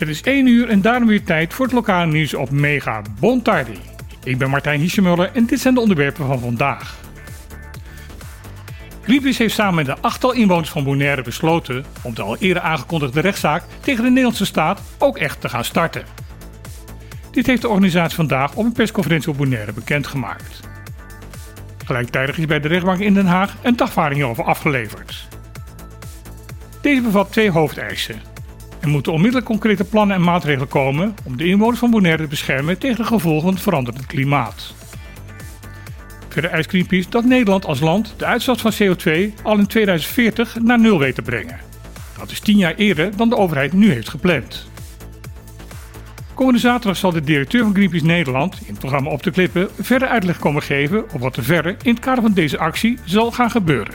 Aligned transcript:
Het 0.00 0.08
is 0.08 0.22
1 0.22 0.46
uur 0.46 0.68
en 0.68 0.80
daarom 0.80 1.08
weer 1.08 1.24
tijd 1.24 1.54
voor 1.54 1.64
het 1.64 1.74
lokale 1.74 2.12
nieuws 2.12 2.34
op 2.34 2.50
Mega 2.50 3.02
Bontardi. 3.18 3.78
Ik 4.24 4.38
ben 4.38 4.50
Martijn 4.50 4.80
Hiesemuller 4.80 5.30
en 5.34 5.46
dit 5.46 5.60
zijn 5.60 5.74
de 5.74 5.80
onderwerpen 5.80 6.26
van 6.26 6.40
vandaag. 6.40 6.98
Greenpeace 9.02 9.42
heeft 9.42 9.54
samen 9.54 9.74
met 9.74 9.86
de 9.86 9.98
achttal 10.00 10.32
inwoners 10.32 10.70
van 10.70 10.84
Bonaire 10.84 11.22
besloten 11.22 11.84
om 12.02 12.14
de 12.14 12.22
al 12.22 12.36
eerder 12.36 12.62
aangekondigde 12.62 13.20
rechtszaak 13.20 13.64
tegen 13.80 14.02
de 14.02 14.08
Nederlandse 14.08 14.44
staat 14.44 14.82
ook 14.98 15.18
echt 15.18 15.40
te 15.40 15.48
gaan 15.48 15.64
starten. 15.64 16.04
Dit 17.30 17.46
heeft 17.46 17.62
de 17.62 17.68
organisatie 17.68 18.16
vandaag 18.16 18.54
op 18.54 18.64
een 18.64 18.72
persconferentie 18.72 19.30
op 19.30 19.36
Bonaire 19.36 19.72
bekendgemaakt. 19.72 20.60
Gelijktijdig 21.84 22.38
is 22.38 22.46
bij 22.46 22.60
de 22.60 22.68
rechtbank 22.68 23.00
in 23.00 23.14
Den 23.14 23.26
Haag 23.26 23.56
een 23.62 23.76
dagvaarding 23.76 24.20
hierover 24.20 24.44
afgeleverd. 24.44 25.28
Deze 26.80 27.02
bevat 27.02 27.32
twee 27.32 27.50
hoofdeisen. 27.50 28.20
Er 28.80 28.88
moeten 28.88 29.12
onmiddellijk 29.12 29.46
concrete 29.46 29.84
plannen 29.84 30.16
en 30.16 30.22
maatregelen 30.22 30.68
komen 30.68 31.14
om 31.24 31.36
de 31.36 31.46
inwoners 31.46 31.78
van 31.78 31.90
Bonaire 31.90 32.22
te 32.22 32.28
beschermen 32.28 32.78
tegen 32.78 32.96
de 32.96 33.04
gevolgen 33.04 33.42
van 33.42 33.52
het 33.52 33.62
veranderend 33.62 34.06
klimaat. 34.06 34.74
Verder 36.28 36.50
eist 36.50 36.68
Greenpeace 36.68 37.10
dat 37.10 37.24
Nederland 37.24 37.66
als 37.66 37.80
land 37.80 38.14
de 38.16 38.24
uitstoot 38.24 38.60
van 38.60 38.72
CO2 38.72 39.42
al 39.42 39.58
in 39.58 39.66
2040 39.66 40.60
naar 40.60 40.80
nul 40.80 40.98
weet 40.98 41.14
te 41.14 41.22
brengen. 41.22 41.58
Dat 42.18 42.30
is 42.30 42.40
tien 42.40 42.56
jaar 42.56 42.74
eerder 42.74 43.16
dan 43.16 43.28
de 43.28 43.36
overheid 43.36 43.72
nu 43.72 43.92
heeft 43.92 44.08
gepland. 44.08 44.68
Komende 46.34 46.60
zaterdag 46.60 46.96
zal 46.96 47.12
de 47.12 47.20
directeur 47.22 47.62
van 47.62 47.74
Greenpeace 47.74 48.04
Nederland 48.04 48.58
in 48.60 48.70
het 48.70 48.78
programma 48.78 49.10
Op 49.10 49.22
de 49.22 49.30
Klippen 49.30 49.68
verder 49.80 50.08
uitleg 50.08 50.38
komen 50.38 50.62
geven 50.62 51.04
op 51.12 51.20
wat 51.20 51.36
er 51.36 51.44
verder 51.44 51.76
in 51.82 51.94
het 51.94 52.00
kader 52.00 52.22
van 52.22 52.32
deze 52.32 52.58
actie 52.58 52.98
zal 53.04 53.30
gaan 53.32 53.50
gebeuren. 53.50 53.94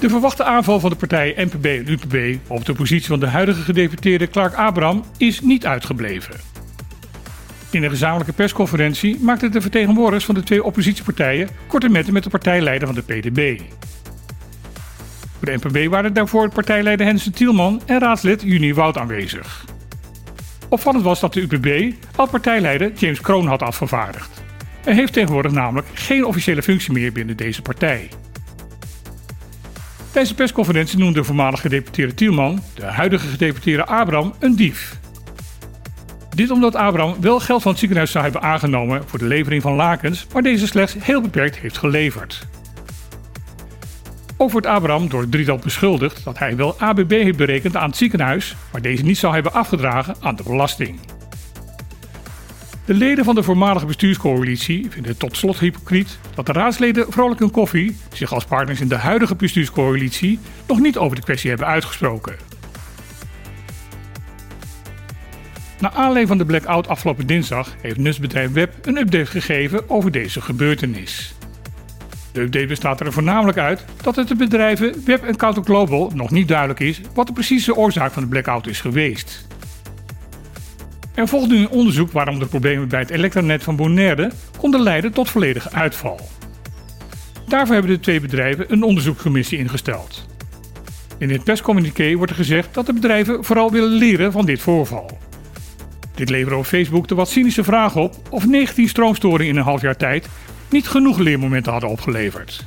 De 0.00 0.08
verwachte 0.08 0.44
aanval 0.44 0.80
van 0.80 0.90
de 0.90 0.96
partijen 0.96 1.48
NPB 1.48 1.64
en 1.64 1.88
UPB 1.88 2.38
op 2.46 2.64
de 2.64 2.72
positie 2.72 3.08
van 3.08 3.20
de 3.20 3.26
huidige 3.26 3.62
gedeputeerde 3.62 4.28
Clark 4.28 4.54
Abraham 4.54 5.04
is 5.16 5.40
niet 5.40 5.66
uitgebleven. 5.66 6.34
In 7.70 7.82
een 7.82 7.90
gezamenlijke 7.90 8.32
persconferentie 8.32 9.18
maakten 9.20 9.52
de 9.52 9.60
vertegenwoordigers 9.60 10.24
van 10.24 10.34
de 10.34 10.42
twee 10.42 10.64
oppositiepartijen 10.64 11.48
korte 11.66 11.88
metten 11.88 12.12
met 12.12 12.22
de 12.22 12.30
partijleider 12.30 12.88
van 12.88 12.96
de 12.96 13.02
PDB. 13.02 13.60
Voor 15.38 15.46
de 15.46 15.58
NPB 15.62 15.90
waren 15.90 16.12
daarvoor 16.12 16.50
partijleider 16.50 17.06
Hensen 17.06 17.32
Tielman 17.32 17.82
en 17.86 17.98
raadslid 17.98 18.42
Juni 18.42 18.74
Wout 18.74 18.98
aanwezig. 18.98 19.64
Opvallend 20.68 21.04
was 21.04 21.20
dat 21.20 21.32
de 21.32 21.40
UPB 21.40 21.94
al 22.16 22.28
partijleider 22.28 22.92
James 22.92 23.20
Kroon 23.20 23.46
had 23.46 23.62
afgevaardigd. 23.62 24.42
Hij 24.84 24.94
heeft 24.94 25.12
tegenwoordig 25.12 25.52
namelijk 25.52 25.86
geen 25.94 26.24
officiële 26.24 26.62
functie 26.62 26.92
meer 26.92 27.12
binnen 27.12 27.36
deze 27.36 27.62
partij. 27.62 28.08
Tijdens 30.10 30.28
de 30.30 30.42
persconferentie 30.42 30.98
noemde 30.98 31.18
de 31.18 31.24
voormalige 31.24 31.62
gedeputeerde 31.62 32.14
Tielman 32.14 32.62
de 32.74 32.84
huidige 32.84 33.26
gedeputeerde 33.26 33.86
Abraham 33.86 34.34
een 34.38 34.56
dief. 34.56 34.98
Dit 36.34 36.50
omdat 36.50 36.74
Abraham 36.74 37.16
wel 37.20 37.40
geld 37.40 37.62
van 37.62 37.70
het 37.70 37.80
ziekenhuis 37.80 38.10
zou 38.10 38.24
hebben 38.24 38.42
aangenomen 38.42 39.02
voor 39.06 39.18
de 39.18 39.24
levering 39.24 39.62
van 39.62 39.74
lakens, 39.74 40.26
maar 40.32 40.42
deze 40.42 40.66
slechts 40.66 40.94
heel 40.98 41.20
beperkt 41.20 41.58
heeft 41.58 41.78
geleverd. 41.78 42.46
Ook 44.36 44.50
wordt 44.50 44.66
Abraham 44.66 45.08
door 45.08 45.20
het 45.20 45.30
drietal 45.30 45.58
beschuldigd 45.58 46.24
dat 46.24 46.38
hij 46.38 46.56
wel 46.56 46.74
ABB 46.78 47.10
heeft 47.10 47.36
berekend 47.36 47.76
aan 47.76 47.88
het 47.88 47.96
ziekenhuis, 47.96 48.56
maar 48.72 48.82
deze 48.82 49.02
niet 49.02 49.18
zou 49.18 49.34
hebben 49.34 49.52
afgedragen 49.52 50.14
aan 50.20 50.36
de 50.36 50.42
belasting. 50.42 50.98
De 52.90 52.96
leden 52.96 53.24
van 53.24 53.34
de 53.34 53.42
voormalige 53.42 53.86
bestuurscoalitie 53.86 54.86
vinden 54.90 55.10
het 55.10 55.18
tot 55.18 55.36
slot 55.36 55.58
hypocriet 55.58 56.18
dat 56.34 56.46
de 56.46 56.52
raadsleden 56.52 57.12
Vrolijk 57.12 57.40
en 57.40 57.50
Koffie 57.50 57.96
zich 58.12 58.32
als 58.32 58.44
partners 58.44 58.80
in 58.80 58.88
de 58.88 58.96
huidige 58.96 59.34
bestuurscoalitie 59.34 60.38
nog 60.66 60.80
niet 60.80 60.98
over 60.98 61.16
de 61.16 61.22
kwestie 61.22 61.48
hebben 61.48 61.66
uitgesproken. 61.66 62.36
Na 65.80 65.92
aanleiding 65.92 66.28
van 66.28 66.38
de 66.38 66.44
blackout 66.44 66.88
afgelopen 66.88 67.26
dinsdag 67.26 67.74
heeft 67.80 67.98
NUS-bedrijf 67.98 68.52
Web 68.52 68.86
een 68.86 68.96
update 68.96 69.26
gegeven 69.26 69.90
over 69.90 70.10
deze 70.10 70.40
gebeurtenis. 70.40 71.34
De 72.32 72.40
update 72.40 72.66
bestaat 72.66 73.00
er 73.00 73.12
voornamelijk 73.12 73.58
uit 73.58 73.84
dat 74.02 74.16
het 74.16 74.28
de 74.28 74.36
bedrijven 74.36 75.04
Web 75.04 75.24
en 75.24 75.36
Counter 75.36 75.64
Global 75.64 76.10
nog 76.14 76.30
niet 76.30 76.48
duidelijk 76.48 76.80
is 76.80 77.00
wat 77.14 77.26
de 77.26 77.32
precieze 77.32 77.76
oorzaak 77.76 78.12
van 78.12 78.22
de 78.22 78.28
blackout 78.28 78.66
is 78.66 78.80
geweest. 78.80 79.48
Er 81.14 81.28
volgt 81.28 81.48
nu 81.48 81.56
een 81.56 81.68
onderzoek 81.68 82.12
waarom 82.12 82.38
de 82.38 82.46
problemen 82.46 82.88
bij 82.88 83.00
het 83.00 83.10
elektronet 83.10 83.62
van 83.62 83.76
Bonaire 83.76 84.30
konden 84.58 84.80
leiden 84.80 85.12
tot 85.12 85.30
volledige 85.30 85.72
uitval. 85.72 86.20
Daarvoor 87.48 87.74
hebben 87.74 87.92
de 87.92 88.00
twee 88.00 88.20
bedrijven 88.20 88.72
een 88.72 88.82
onderzoekscommissie 88.82 89.58
ingesteld. 89.58 90.26
In 91.18 91.30
het 91.30 91.44
perscommuniqué 91.44 92.14
wordt 92.14 92.30
er 92.30 92.38
gezegd 92.38 92.74
dat 92.74 92.86
de 92.86 92.92
bedrijven 92.92 93.44
vooral 93.44 93.70
willen 93.70 93.90
leren 93.90 94.32
van 94.32 94.46
dit 94.46 94.60
voorval. 94.60 95.18
Dit 96.14 96.30
leverde 96.30 96.56
op 96.56 96.64
Facebook 96.64 97.08
de 97.08 97.14
wat 97.14 97.28
cynische 97.28 97.64
vraag 97.64 97.96
op 97.96 98.14
of 98.30 98.46
19 98.46 98.88
stroomstoringen 98.88 99.52
in 99.52 99.56
een 99.56 99.64
half 99.64 99.80
jaar 99.80 99.96
tijd 99.96 100.28
niet 100.68 100.88
genoeg 100.88 101.18
leermomenten 101.18 101.72
hadden 101.72 101.90
opgeleverd. 101.90 102.66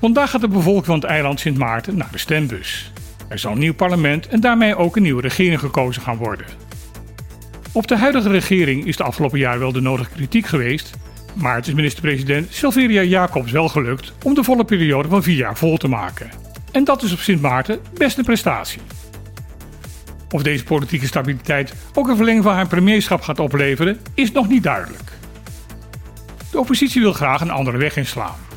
Vandaag 0.00 0.30
gaat 0.30 0.40
de 0.40 0.48
bevolking 0.48 0.84
van 0.84 0.94
het 0.94 1.04
eiland 1.04 1.40
Sint 1.40 1.58
Maarten 1.58 1.96
naar 1.96 2.08
de 2.12 2.18
stembus. 2.18 2.92
Er 3.28 3.38
zal 3.38 3.52
een 3.52 3.58
nieuw 3.58 3.74
parlement 3.74 4.28
en 4.28 4.40
daarmee 4.40 4.76
ook 4.76 4.96
een 4.96 5.02
nieuwe 5.02 5.22
regering 5.22 5.60
gekozen 5.60 6.02
gaan 6.02 6.16
worden. 6.16 6.46
Op 7.72 7.86
de 7.86 7.96
huidige 7.96 8.28
regering 8.28 8.86
is 8.86 8.96
de 8.96 9.02
afgelopen 9.02 9.38
jaar 9.38 9.58
wel 9.58 9.72
de 9.72 9.80
nodige 9.80 10.10
kritiek 10.10 10.46
geweest, 10.46 10.90
maar 11.34 11.54
het 11.54 11.66
is 11.66 11.74
minister-president 11.74 12.54
Silveria 12.54 13.02
Jacobs 13.02 13.52
wel 13.52 13.68
gelukt 13.68 14.12
om 14.22 14.34
de 14.34 14.44
volle 14.44 14.64
periode 14.64 15.08
van 15.08 15.22
vier 15.22 15.36
jaar 15.36 15.56
vol 15.56 15.76
te 15.76 15.88
maken. 15.88 16.30
En 16.72 16.84
dat 16.84 17.02
is 17.02 17.12
op 17.12 17.18
Sint 17.18 17.40
Maarten 17.40 17.80
best 17.94 18.18
een 18.18 18.24
prestatie. 18.24 18.80
Of 20.30 20.42
deze 20.42 20.64
politieke 20.64 21.06
stabiliteit 21.06 21.74
ook 21.94 22.08
een 22.08 22.16
verlenging 22.16 22.44
van 22.44 22.54
haar 22.54 22.66
premierschap 22.66 23.20
gaat 23.20 23.40
opleveren, 23.40 24.00
is 24.14 24.32
nog 24.32 24.48
niet 24.48 24.62
duidelijk. 24.62 25.10
De 26.50 26.58
oppositie 26.58 27.00
wil 27.00 27.12
graag 27.12 27.40
een 27.40 27.50
andere 27.50 27.76
weg 27.76 27.96
inslaan. 27.96 28.47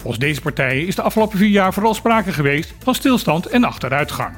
Volgens 0.00 0.18
deze 0.18 0.40
partijen 0.40 0.86
is 0.86 0.94
de 0.94 1.02
afgelopen 1.02 1.38
vier 1.38 1.48
jaar 1.48 1.72
vooral 1.72 1.94
sprake 1.94 2.32
geweest 2.32 2.74
van 2.78 2.94
stilstand 2.94 3.46
en 3.46 3.64
achteruitgang. 3.64 4.34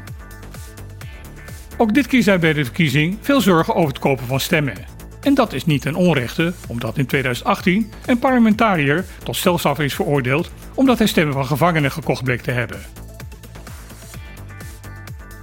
Ook 1.77 1.95
dit 1.95 2.07
keer 2.07 2.23
zijn 2.23 2.41
bij 2.41 2.53
de 2.53 2.65
verkiezing 2.65 3.19
veel 3.21 3.41
zorgen 3.41 3.75
over 3.75 3.89
het 3.89 3.99
kopen 3.99 4.27
van 4.27 4.41
stemmen. 4.41 4.75
En 5.21 5.35
dat 5.35 5.53
is 5.53 5.65
niet 5.65 5.83
ten 5.83 5.95
onrechte, 5.95 6.53
omdat 6.69 6.99
in 6.99 7.07
2018 7.07 7.93
een 8.07 8.19
parlementariër 8.19 9.05
tot 9.23 9.37
stelstraf 9.37 9.79
is 9.79 9.95
veroordeeld 9.95 10.51
omdat 10.75 10.99
hij 10.99 11.07
stemmen 11.07 11.35
van 11.35 11.47
gevangenen 11.47 11.91
gekocht 11.91 12.25
bleek 12.25 12.41
te 12.41 12.51
hebben. 12.51 12.81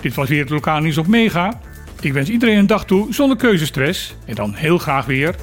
Dit 0.02 0.16
was 0.16 0.30
weer 0.30 0.42
het 0.42 0.50
lokaal 0.50 0.80
nieuws 0.80 0.98
op 0.98 1.08
Mega. 1.08 1.60
Ik 2.00 2.14
wens 2.14 2.30
iedereen 2.30 2.58
een 2.58 2.68
dag 2.68 2.86
toe 2.86 3.14
zonder 3.14 3.38
keuzestress 3.38 4.16
en 4.26 4.36
dan 4.36 4.54
heel 4.54 4.78
graag 4.78 5.06
weer. 5.06 5.36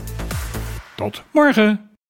Tot 0.94 1.22
morgen! 1.32 1.95